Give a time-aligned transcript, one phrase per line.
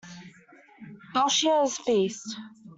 [1.13, 2.35] Belshazzar's feast.